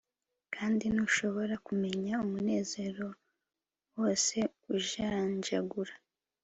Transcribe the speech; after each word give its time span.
Kandi 0.55 0.85
ntushobora 0.93 1.53
kumenya 1.67 2.13
umunezero 2.25 3.07
wose 3.97 4.37
ujanjagura 4.75 5.93